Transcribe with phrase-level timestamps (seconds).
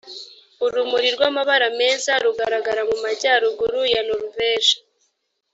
[0.65, 4.75] urumuri rw amabara meza rugaragara mu majyaruguru ya noruveje